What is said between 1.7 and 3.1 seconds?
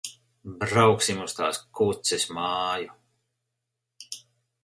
kuces māju.